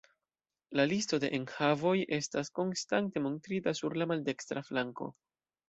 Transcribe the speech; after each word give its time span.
La 0.79 0.85
listo 0.91 1.19
de 1.23 1.29
enhavoj 1.39 1.93
estas 2.19 2.51
konstante 2.61 3.25
montrita 3.29 3.77
sur 3.83 3.99
la 4.03 4.11
maldekstra 4.15 4.69
flanko. 4.73 5.15